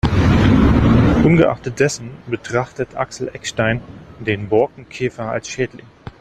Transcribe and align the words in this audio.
Ungeachtet 1.23 1.79
dessen 1.79 2.09
betrachtet 2.25 2.95
Axel 2.95 3.27
Eckstein 3.35 3.81
den 4.19 4.49
Borkenkäfer 4.49 5.29
als 5.29 5.47
Schädling. 5.47 5.85